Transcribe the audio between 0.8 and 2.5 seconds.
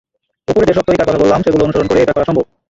তরিকার কথা বললাম, সেগুলো অনুসরণ করে এটা করা সম্ভব।